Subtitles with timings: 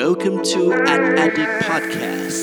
[0.00, 0.60] Welcome to
[0.92, 2.38] Ad Addict Podcast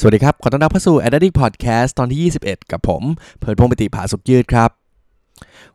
[0.00, 3.02] สวัสดีครับ ขอต้อนรับเข้าสู่ a d d i c t Podcast ตอนที่ 21 กับผม
[3.38, 4.87] เพิร์ดพงปติผาสุกยืดครับ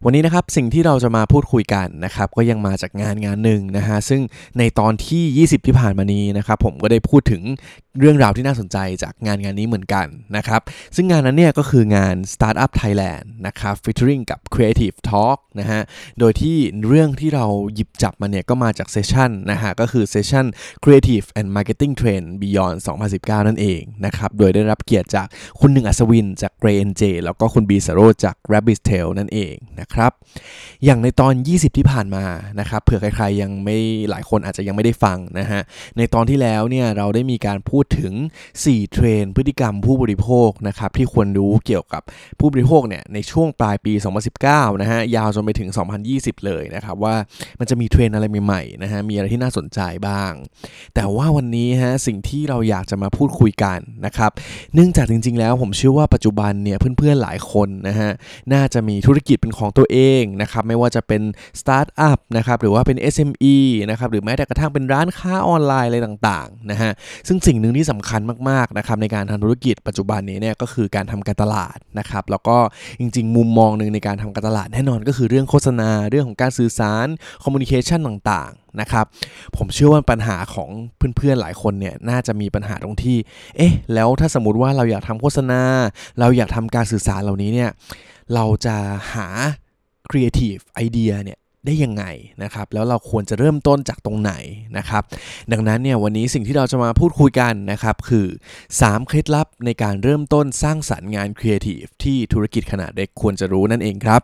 [0.04, 4.21] วันนี้นะครับสิ่งที่เราจะมาพูดคุยกันนะครับก็ยังมาจากงานงานหนึ่งนะฮะซึ่ง
[4.57, 7.41] ในตอนที่ 20 ที่ผ่านมานี้นะครับผมก็ได้พูดถึง
[7.99, 10.07] เรื่องราวที่น่าสนใจจากงานงานนี้เหมือนกัน
[10.38, 10.62] นะครับ
[10.95, 15.82] ซึ่งงานนั้นเนี่ยก็คืองาน Startup Thailand นะครับ featuring กับ Creative Talk นะฮะ
[16.20, 16.57] โดยที่
[16.88, 20.45] เรื่องที่เราหยิบจับมาเนี่ยก็มาจากเซสชันนะฮะก็คือเซสชัน
[20.84, 22.77] Creative and Marketing Trend Beyond
[23.13, 25.27] 2019 นั่นเองนะครับโดยได้รับเกียรติจาก
[25.59, 30.12] คุณหนึ่งอัศวินจาก Gray NJ แล้วก็คุณบีสโรจาก Rabbit Tail นั่นเองนะครับ
[30.85, 32.25] อย่างในตอน 20 ที่ผ่านมา
[32.59, 33.77] นะครับเผื่อใครๆยังไม่
[34.09, 35.62] หลายคนอาจจะยังไม่ได้ฟังนะฮะ
[35.98, 38.13] ในตอนที่แล้วเนี่ยเราได้มีการพูดถึง
[38.54, 42.01] 4 เทรนพฤติกรรมผู้บริโภคนะครับที่ควรรู้เกี่ยวกับ
[42.40, 43.93] ผู้บริโภคเนี่ยในช่วงปลายปี
[44.37, 45.70] 2019 นะฮะยาวจนไปถึง
[46.07, 47.15] 2020 เลยนะครับว่า
[47.60, 50.32] มันจะมีเทรนอะไรใหม่ๆนะฮะมีอะไรที่น่าสนใจบ้าง
[50.95, 54.32] แต่ว่าวันนี้ฮะสิ่งที่เราอยากจะมาพูดคุยกันนะครับ
[54.73, 58.10] เนื่องจากจริงๆ แล้วผมเชื่อว่าปัจจุบันเนี่ยเพื่อนๆหลายคนนะฮะ
[58.54, 61.22] น่าจะมีธุรกิจเป็นของตัวเองนะครับไม่ว่าจะเป็น
[61.60, 63.55] สตาร์ทอัพนะครับหรือว่าเป็น SME
[63.90, 66.91] นะครับหรือแม้แต่กระทั่งเป็นร้านค้าออนไลน์อะไรต่างๆนะฮะ
[67.28, 72.58] ซึ่งสิ่งหนึ่งที่สำคัญมากๆนะครับในการทำธุรกิจปัจจุบันนี้เนี่ยก็คือการทำการตลาดนะครับแล้วก็
[73.00, 77.07] จริง ๆ มุมมองหนึ่งในการทำการตลาดแน่นอนก็คือเรื่องโฆษณาเรื่องของการสื่อสาร
[77.44, 79.06] communication ต่างๆนะครับ
[79.57, 80.69] ผมเชื่อว่าปัญหาของ
[81.18, 83.18] เพื่อนๆหลายคนเนี่ยน่าจะมีปัญหาตรงที่
[83.57, 85.62] เอ๊ะแล้วถ้าสมมติว่าเราอยากทำโฆษณา
[86.19, 87.69] เราอยากทำการสื่อสารเหล่านี้เนี่ย
[88.34, 88.75] เราจะ
[89.13, 89.28] หา
[90.09, 92.06] Creative Idea เนี่ยได้ยังไง
[92.44, 94.34] นะครับ แล้วเราควรจะเริ่มต้นจากตรงไหน
[94.78, 95.03] นะครับ
[95.52, 98.28] ดังนั้นเนี่ยวันนี้สิ่งที่เราจะมาพูดคุยกันนะครับคือ
[98.68, 104.22] 3 เคล็ดลับในการเริ่มต้นสร้างสรรค์งานครีเอทีฟที่ธุรกิจขนาดเล็กควรจะรู้นั่นเองครับ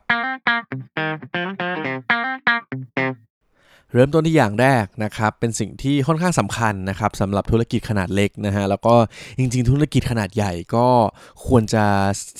[3.94, 8.96] เริ่มต้นที่อย่างแรกนะครับเป็นสิ่งที่ค่อนข้างสำคัญนะครับสำหรับธุรกิจขนาดเล็กนะฮะแล้วก็
[9.40, 10.88] จริงๆ ธุรกิจขนาดใหญ่ก็
[11.48, 11.86] ควรจะ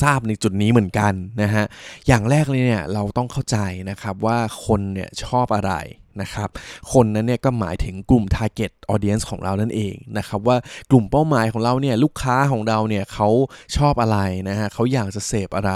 [0.04, 1.66] ทราบในจุดนี้เหมือนกันนะฮะ
[2.08, 3.58] อย่างแรกเลยเนี่ยเราต้องเข้าใจ
[3.90, 5.74] นะครับว่าคนเนี่ยชอบอะไร
[6.22, 6.50] นะครับ
[6.94, 10.58] คนนั้นเนี่ยก็หมายถึงกลุ่ม target audience ของเรานั่นเองนะครับว่า
[10.92, 13.30] กลุ่มเป้าหมายของเราเนี่ยลูกค้าของเราเนี่ยเขา
[13.78, 14.18] ชอบอะไร
[14.50, 15.74] นะฮะเขาอยากจะเสพอะไร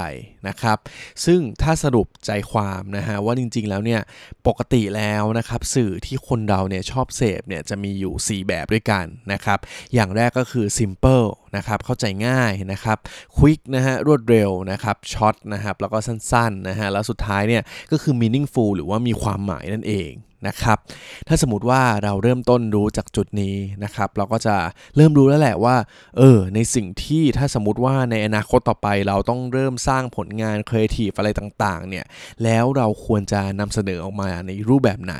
[0.48, 0.78] นะครับ
[1.26, 4.02] ซึ่งถ้าสรุปใจความนะฮะว่าจริงๆแล้วเนี่ย
[4.48, 9.60] ปกติแล้วนะครับสื่อที่คนเราเนี่ยชอบเสพเนี่ยจะมีอยู่ 4 แบบด้วยกันนะครับ
[9.94, 12.98] อย่างแรกก็คือ simple นะครับเข้าใจง่ายนะครับ
[13.38, 20.12] ควิกนะฮะรวดเร็วนะครับช็อตนะครับแล้วก็สั้นๆนะฮะแล้วสุดท้ายเนี่ยก็คือ meaningful หรือว่ามีความหมายนั่นเอง
[20.48, 20.78] นะครับ
[21.28, 24.56] ถ้าสมมติว่าเราเริ่มต้นรู้จากจุดนี้นะครับ เราก็จะ
[24.96, 25.76] เริ่มรู้แล้วแหละว่า
[26.18, 32.06] เออ ในสิ่งที่ถ้าสมมติว่าในอนาคตต่อไปเราต้องเริ่มสร้างผลงานครีเอทีฟอะไรต่างๆ เนี่ย
[32.44, 35.16] แล้วเราควรจะนำเสนอออกมาในรูปแบบไหน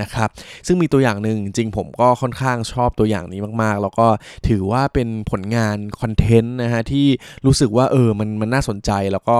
[0.00, 0.28] นะครับ
[0.66, 4.08] ซึ่งมีตัวอย่างหนึ่งจริงผมก็ค่อนข้างชอบตัวอย่างนี้มากๆ แล้วก็
[4.48, 7.06] ถือว่าเป็นผลงานคอนเทนต์นะฮะที่
[7.46, 9.38] รู้สึกว่าเออมันมันน่าสนใจแล้วก็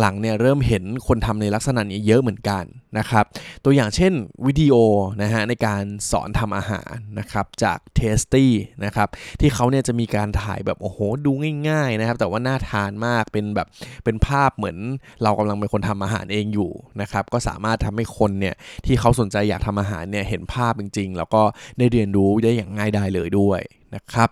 [0.00, 2.64] หลังๆเนี่ยเริ่มเห็นคนทำในลักษณะนี้เยอะเหมือนกัน
[2.98, 3.24] นะครับ
[3.64, 4.12] ตัวอย่างเช่น
[4.46, 4.76] วิดีโอ
[5.22, 8.46] นะฮะในการสอนทำอาหารนะครับจาก Tasty
[8.84, 9.08] นะครับ
[9.40, 11.32] ที่เขาเนี่ยจะมีการถ่ายแบบโอ้โหดู
[11.68, 13.68] ง่ายๆนะครับแต่ว่าน่าทานมากเป็นแบบ
[14.04, 14.76] เป็นภาพเหมือน
[15.22, 16.70] เรากำลังเป็นคนทำอาหารเองอยู่
[17.00, 18.54] นะครับก็สามารถทำให้คนเนี่ย
[18.86, 21.42] ที่เขาสนใจอยากทำอาหารเนี่ยเห็นภาพจริง ๆ แล้วก็
[21.78, 23.60] ได้เรียนรู้ได้อย่างง่ายได้เลยด้วย
[23.94, 24.28] นะครับ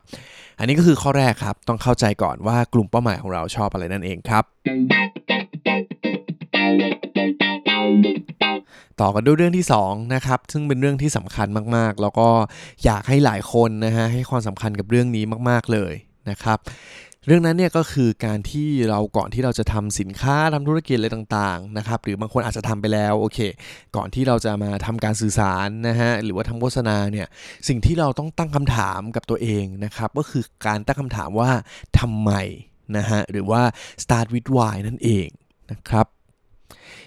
[0.58, 4.44] อันนี้ก็คือข้อแรกครับต้องเข้าใจก่อนว่ากลุ่มเป้าหมายของเราชอบอะไรนั่นเองครับ
[9.02, 11.46] ต่อกันด้วยเรื่องที่2นะครับซึ่งเป็นเรื่องที่สำคัญ
[11.76, 12.28] มากๆ แล้วก็
[12.84, 15.94] อยากให้หลายคนนะฮะให้ความสำคัญกับเรื่องนี้มากๆเลย
[16.30, 16.58] นะครับ
[17.26, 23.38] เรื่องนั้นเนี่ยก็คือการที่เราก่อนที่เราจะทำสินค้าทำธุรกิจอะไรต่างๆนะครับหรือบางคนอาจจะทำไปแล้วโอเค
[23.96, 27.26] ก่อนที่เราจะมาทำการสื่อสารนะฮะหรือว่าทำโฆษณาเนี่ย
[27.68, 31.50] สิ่งที่เราต้องตั้งคำถามกับตัวเองนะครับก็คือการตั้งคำถามว่า
[32.00, 32.32] ทำไม
[32.96, 33.62] นะฮะหรือว่า
[34.02, 35.28] start with why นั่นเอง
[35.72, 36.06] นะครับ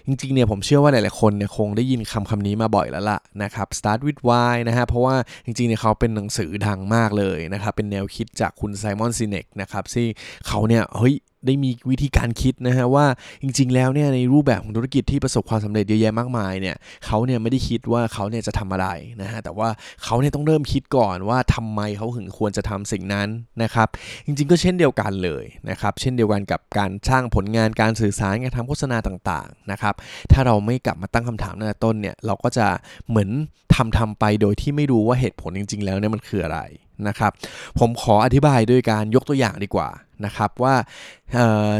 [0.06, 10.06] จริงๆเนี่ยผมเชื่อว่าหลายๆคนเนี่ยคงได้ยินคำคำนี้มาบ่อยแล้วล่ะนะครับ start with why นะฮะเพราะว่าจริงๆเนี่ยเขาเป็นหนังสือดังมากเลยนะครับเป็นแนวคิดจากคุณไซมอนซิเนกนะครับที่
[10.46, 11.16] เขาเนี่ยเฮ้ย
[11.46, 13.06] ได้มีวิธีการคิดนะฮะว่า
[13.42, 18.88] จริง ๆ แล้วเนี่ยในรูปแบบของธุรกิจที่ประสบความสำเร็จเยอะแยะมากมายเนี่ยเขาเนี่ยไม่ได้คิดว่าเขาเนี่ยจะทำอะไร
[19.22, 19.68] นะฮะแต่ว่า
[20.04, 23.28] เขาเนี่ยต้องเริ่มคิดก่อนว่าทำไมเขาถึงควรจะทำสิ่งนั้น
[23.62, 23.88] นะครับ
[24.26, 29.94] จริง ๆ ก็เช่นเดียวกันเลยนะครับเช่นเดียวกันกับการสร้างผลงานการสื่อสารการทำโฆษณาต่างๆนะนะครับ
[30.32, 32.66] ถ้าเราไม่กลับมาตั้งคำถามตั้งแต่ต้นเนี่ยเราก็จะ
[33.08, 33.30] เหมือน
[33.74, 36.60] ทำทำไปโดยที่ไม่รู้ว่าเหตุผลจริง ๆ แล้วเนี่ยมันคืออะไร
[37.08, 37.32] นะครับ
[37.78, 39.88] ผมขออธิบายด้วยการยกตัวอย่างดีกว่า
[40.24, 40.74] นะครับว่า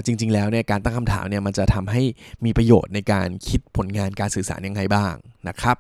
[0.07, 2.03] จริง ๆ แล้วเนี่ยการตั้งคำถามเนี่ยมันจะทำให้
[2.45, 5.15] มีประโยชน์ในการคิดผลงานการสื่อสารยังไงบ้าง
[5.49, 5.77] นะครับ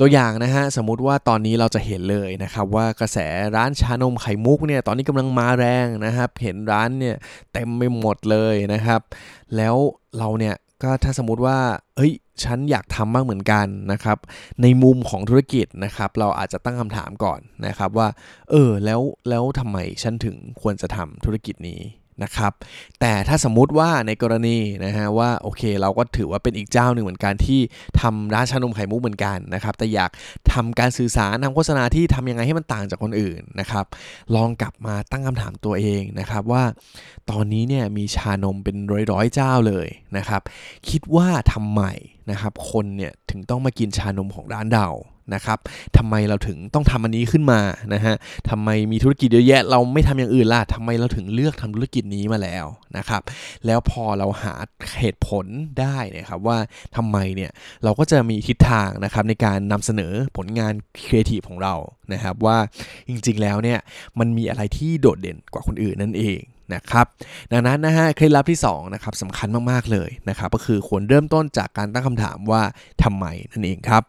[0.00, 3.18] ตัวอย่างนะฮะสมมุติว่าตอนนี้เราจะเห็นเลยนะครับว่ากระแส
[3.56, 7.16] ร้านชานมไข่มุกเนี่ยตอนนี้กำลังมาแรงนะครับ เห็นร้านเนี่ย
[7.52, 9.00] เต็มไปหมดเลยนะครับ
[9.56, 9.74] แล้ว
[10.18, 11.58] เราเนี่ย ก็ถ้าสมมติว่า
[11.96, 12.12] เฮ้ย
[12.44, 14.18] ฉันอยากทำมากเหมือนกันนะครับ
[14.62, 18.08] ในมุมของธุรกิจนะครับ เราอาจจะตั้งคำถามก่อนนะครับว่า
[18.50, 21.80] เออ แล้ว แล้วทำไมฉันถึงควรจะทำธุรกิจนี้
[22.22, 22.52] นะครับ
[23.00, 27.60] แต่ถ้าสมมุติว่าในกรณีนะฮะว่าโอเคเราก็ถือว่าเป็นอีกเจ้าหนึ่งเหมือนกันที่
[28.00, 30.10] ทำร้านชานมไข่มุกเหมือนกันนะครับแต่อยาก
[30.52, 33.86] ทำการสื่อสารทำโฆษณาที่ทำยังไงให้มันต่างจากคนอื่นนะครับ
[34.34, 36.64] ลองกลับมาตั้งคำถามตัวเองนะครับว่า
[37.30, 38.76] ตอนนี้เนี่ยมีชานมเป็น
[39.12, 40.42] ร้อยๆเจ้าเลยนะครับ
[40.88, 41.82] คิดว่าทำไม
[42.30, 44.88] นะครับคนเนี่ยถึงต้องมากินชานมของร้านเรา
[45.34, 45.58] นะครับ
[45.98, 47.60] ทำไมเราถึงต้องทำอันนี้ขึ้นมา
[47.94, 48.14] นะฮะ
[48.50, 53.22] ทำไมมีธุรกิจเยอะแยะ เราไม่ทำอย่างอื่นล่ะทำไมเราถึงเลือกทำธุรกิจนี้มาแล้วนะครับ
[53.66, 54.54] แล้วพอเราหา
[55.00, 55.46] เหตุผล
[55.80, 56.58] ได้นะครับว่า
[56.96, 57.50] ทำไมเนี่ย
[57.84, 60.72] เราก็จะมีทิศทางนะครับในการนำเสนอผลงาน
[61.04, 61.74] ครีเอทีฟของเรา
[62.12, 62.58] นะครับว่า
[63.08, 63.78] จริงๆแล้วเนี่ย
[64.18, 66.40] มันมีอะไรที่โดดเด่นกว่าคนอื่นนั่นเอง
[66.74, 67.06] นะครับ
[67.52, 72.62] ดังนั้นนะฮะเคล็ดลับที่2นะครับสำคัญมากๆเลยนะครับก็คือควรเริ่มต้นจากการตั้งคำถามว่า
[73.02, 74.02] ทำไมนั่นเองครับ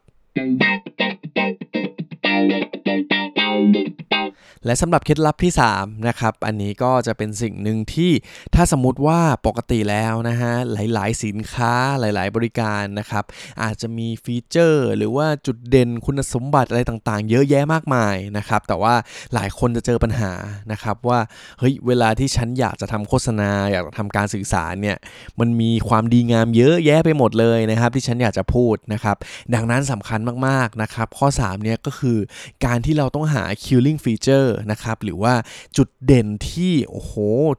[4.66, 8.12] และสำหรับเคล็ดลับที่3นะครับอันนี้ก็จะเป็นสิ่งหนึ่งที่
[8.56, 13.24] ถ้าสมมติว่าปกติแล้วนะฮะหลาย ๆ สินค้าหลาย ๆ บริการนะครับ
[13.64, 18.96] อาจจะมีฟีเจอร์ หรือว่าจุดเด่นคุณสมบัติอะไรต่าง ๆ เยอะแยะมากมายนะครับแต่ว่า
[19.34, 20.34] หลายคนจะเจอปัญหา
[20.72, 21.20] นะครับว่า
[21.60, 24.98] เฮ้ยเวลาที่ฉันอยากจะทำโฆษณา อยากจะทำการสื่อสารเนี่ย
[25.40, 29.18] มันมีความดีงามเยอะแยะไปหมดเลยนะครับที่ฉันอยากจะพูดนะครับ
[29.54, 32.18] ดังนั้นสำคัญมาก ๆ นะครับข้อ3เนี่ยก็คือ
[32.66, 35.34] การที่เราต้องหา killing feature นะครับหรือว่า
[35.78, 37.14] จุดเด่นที่โอ้โห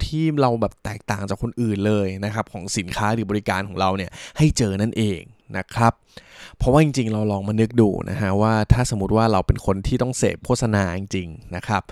[0.06, 5.20] ที่เราแบบแตกต่างจากคนอื่นเลยนะครับของสินค้าหรือบริการของเราเนี่ยให้เจอนั่นเอง
[5.58, 5.93] นะครับ
[6.58, 11.82] เพราะว่าจริงๆ เราลองมานึกดูนะฮะว่าถ้าสมมติว่าเราเป็นคนที่ต้องเสพโฆษณาจริงๆนะครับ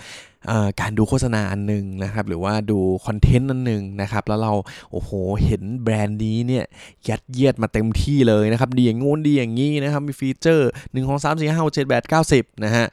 [0.80, 4.52] การดูโฆษณาอันหนึ่งนะครับหรือว่าดูคอนเทนต์อันหนึ่งนะครับแล้วเรา
[4.92, 5.10] โอ้โห
[5.44, 6.64] เห็นแบรนด์นี้เนี่ย
[7.08, 12.86] ยัดเยียดมาเต็มที่เลยนะครับดีอย่างงู้นดีอย่างงี้นะครับมีฟีเจอร์1 2 3 4 5 6 7 8 9 10นะฮะ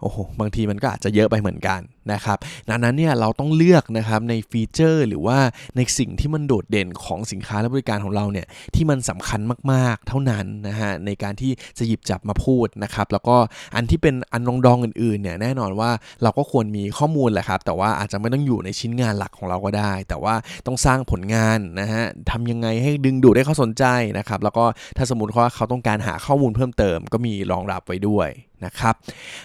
[0.00, 1.80] โอ้โหบางทีมันก็อาจจะเยอะไปเหมือนกัน
[2.12, 2.38] นะครับ
[2.68, 5.38] ดังนั้นเนี่ยเราต้องเลือกนะครับในฟีเจอร์ หรือว่า
[5.76, 9.40] ในสิ่งที่มันโดดเด่นของสินค้าและบริการของเราเนี่ยที่มันสำคัญ
[9.72, 13.36] มากๆเท่านั้นนะฮะในการที่จะหยิบจับมาพูดนะครับแล้วก็
[13.74, 15.90] อันที่เป็นอันรองดองอื่นๆเนี่ยแน่นอนว่า
[16.22, 20.34] เราก็ควรมีข้อมูลแหละครับแต่ว่าอาจจะไม่ต้องอยู่ในชิ้นงานหลักของเราก็ได้ แต่ว่า
[20.66, 23.84] ต้องสร้างผลงานนะฮะทำยังไงให้ดึงดูดให้เขาสนใจ
[24.18, 24.64] นะครับแล้วก็
[24.96, 28.30] ถ้าสมมติว่าเขาต้องการหาข้อมูลเพิ่มเติม ก็มีรองรับไว้ด้วย
[28.66, 28.94] นะครับ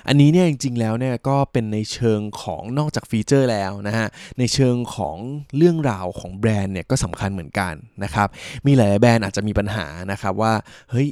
[0.07, 4.07] อันนี้เนี่ยจริงๆแล้วเนี่ยก็เป็นในเชิงของนอกจากฟีเจอร์แล้วนะฮะ
[4.39, 5.17] ในเชิงของ
[5.57, 8.27] เรื่องราวของแบรนด์เนี่ยก็สำคัญเหมือนกันนะครับ
[8.65, 10.53] มีหลายแบรนด์อาจจะมีปัญหานะครับว่า
[10.91, 11.07] เฮ้ย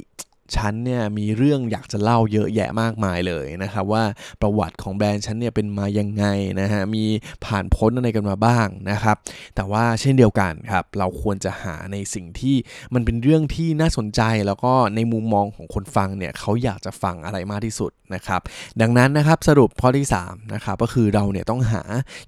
[0.56, 4.04] ฉันเนี่ยมีเรื่องอยากจะเล่าเยอะแยะมากมายเลยนะครับว่า
[4.40, 6.24] ประวัติของแบรนด์ฉันเนี่ยเป็นมายังไง
[6.60, 7.04] นะฮะมี
[7.44, 9.16] ผ่านพ้นอะไรกันมาบ้างนะครับ
[9.56, 12.56] แต่ว่าเช่นเดียวกันครับเราควรจะหาในสิ่งที่
[12.94, 18.40] มันเป็นเรื่องที่น่าสนใจแล้วก็ในมุมมองของคนฟังเนี่ยเขาอยากจะฟังอะไรมากที่สุดนะครับ
[18.80, 21.82] ดังนั้นนะครับสรุปข้อที่3นะครับก็คือเราเนี่ยต้องหา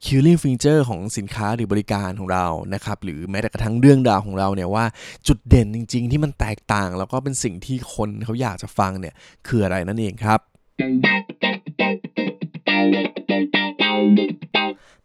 [0.07, 4.85] killing feature ของสินค้าหรือบริการของเรานะครับหรือแม้แต่กระทั่งเรื่องราวของเราเนี่ยว่า
[5.29, 9.15] จุดเด่นจริง ๆ ที่มันแตกต่าง แล้วก็เป็นสิ่งที่คนเขาอยากจะฟังเนี่ย
[9.47, 10.41] คืออะไรนั่นเองครับ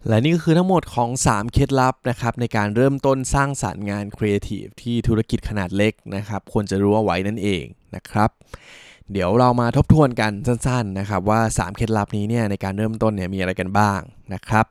[0.07, 7.63] และนี่ก็คือทั้งหมดของ 3 เคล็ดลับนะครับในการเริ่มต้นสร้างสารรค์งานครีเอทีฟที่ธุรกิจขนาดเล็กนะครับควรจะรู้เอาไว้นั่นเอง
[7.95, 8.29] นะครับ
[9.13, 13.99] เดี๋ยวเรามาทบทวนกันสั้นๆนะครับว่า 3 เคล็ดลับนี้เนี่ยในการเริ่มต้นเนี่ยมีอะไรกันบ้าง
[14.33, 14.65] นะครับ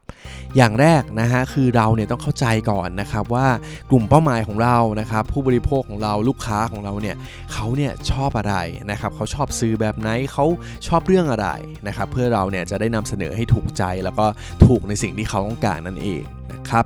[0.56, 3.46] อย่างแรกนะฮะคือเราเนี่ยต้องเข้าใจก่อนนะครับว่า
[3.90, 7.16] กลุ่มเป้าหมายของเรานะครับผู้บริโภคของเราลูกค้าของเราเนี่ย
[7.52, 8.54] เขาเนี่ยชอบอะไร
[8.90, 10.44] นะครับเขาชอบซื้อแบบไหนเขา
[10.86, 11.48] ชอบเรื่องอะไร
[11.86, 14.26] นะครับเพื่อเราเนี่ยจะได้นำเสนอให้ถูกใจแล้วก็
[14.66, 16.84] ถูกในสิ่งที่เขาต้องการนั่นเองนะครับ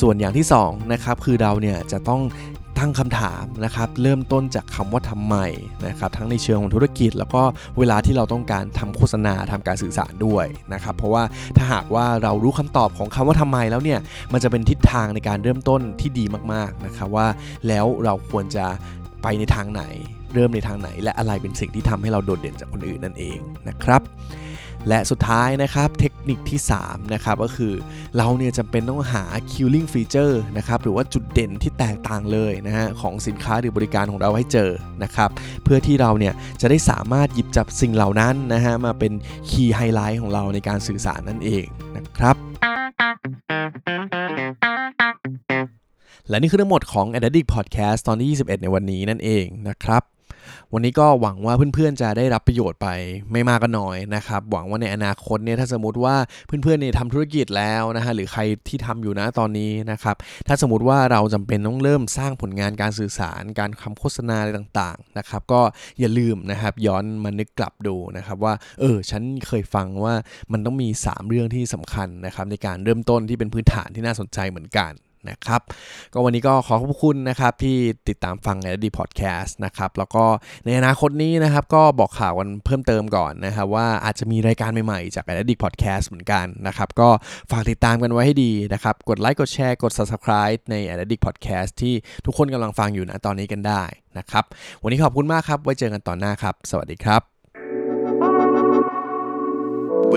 [0.00, 2.22] ส่วนอย่างที่2นะครับคือเราเนี่ยจะต้อง
[2.80, 5.36] ตั้งคำถามนะครับเริ่มต้นจากคำว่าทำไม
[5.86, 7.42] นะครับทั้งในเชิงของธุรกิจ แล้วก็
[7.78, 11.22] เวลาที่เราต้องการทำโฆษณาทำการสื่อสารด้วยนะครับเพราะว่า
[11.56, 14.00] ถ้าหากว่าเรารู้คำตอบของคำว่าทำไมแล้วเนี่ย
[14.32, 17.26] มันจะเป็นทิศทางในการเริ่มต้นที่ดีมากๆนะครับว่า
[17.68, 18.66] แล้วเราควรจะ
[19.22, 19.82] ไปในทางไหน
[20.34, 24.02] เริ่มในทางไหน และอะไรเป็นสิ่งที่ทำให้เราโดดเด่นจากคนอื่นนั่นเองนะครับ
[24.88, 27.72] และสุดท้ายนะครับเทคนิคที่3นะครับก็คือ
[28.16, 34.70] เราเนี่ยจำเป็นต้องหา killing feature นะครับหรือว่าจุดเด่นที่แตกต่างเลยนะฮะของสินค้าหรือบริการของเราให้เจอ
[35.02, 35.30] นะครับ
[35.64, 39.12] เพื่อที่เราเนี่ยจะได้สามารถหยิบจับสิ่งเหล่านั้นนะฮะมาเป็น
[39.48, 42.36] key highlight ของเราในการสื่อสารนั่นเองนะครับ
[46.28, 50.02] และนี่คือทั้งหมดของ Addict Podcast ตอนที่ 21 ในวันนี้นั่นเองนะครับ
[50.74, 52.88] วันนี้ก็หวังว่าเพื่อนๆจะได้รับประโยชน์ไป
[53.32, 60.16] ไม่มากก็น้อยนะครับ หวังว่าในอนาคตเนี่ยถ้าสมมติว่าเพื่อนๆเนี่ยทำธุรกิจแล้วนะฮะหรือใครที่ทำอยู่นะตอนนี้นะครับ
[60.48, 65.60] ถ้าสมมติว่าเราจำเป็นต้องเริ่มสร้างผลงานการสื่อสาร การคำโฆษณาอะไรต่างๆนะครับ ก็
[66.00, 70.14] อย่าลืมนะครับย้อนมานึกกลับดูนะครับว่าเออฉันเคยฟังว่า
[70.52, 74.92] มันต้องมี 3 เรื่องที่สำคัญนะครับในการเริ่มต้นที่เป็นพื้นฐานที่น่าสนใจเหมือนกัน
[75.28, 75.60] นะครับ
[76.12, 77.76] ก็วันนี้ก็ขอขอบคุณนะครับที่
[78.08, 80.24] ติดตามฟังในดีพอดแคสต์นะครับ แล้วก็
[80.64, 87.08] ในอนาคตนี้นะครับก็บอกข่าวกันเพิ่มเติมก่อนนะครับว่าอาจจะมีรายการใหม่ๆ จาก a d d i c t Podcast เหมือนกันนะครับ ก็
[87.50, 91.94] ฝากติดตามกันไว้ให้ดีนะครับ กดไลค์กดแชร์กด Subscribe ใน a d d i c t Podcast ที่
[92.26, 93.82] ทุกคนกำลังฟังอยู่นะตอนนี้กันได้
[94.18, 94.44] นะครับ
[94.82, 97.22] วันนี้ขอบคุณมากครับ ไว้เจอกันตอนหน้าครับ สวัสดีครับ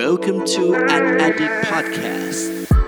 [0.01, 2.82] Welcome to an Addict Podcast.